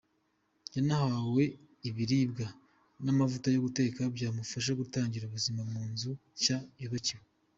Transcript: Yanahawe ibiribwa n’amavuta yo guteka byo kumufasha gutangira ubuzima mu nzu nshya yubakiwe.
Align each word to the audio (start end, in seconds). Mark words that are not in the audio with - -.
Yanahawe 0.75 1.43
ibiribwa 1.89 2.47
n’amavuta 3.03 3.47
yo 3.51 3.59
guteka 3.65 3.99
byo 4.15 4.27
kumufasha 4.29 4.71
gutangira 4.81 5.23
ubuzima 5.25 5.61
mu 5.71 5.81
nzu 5.91 6.11
nshya 6.35 6.57
yubakiwe. 6.81 7.23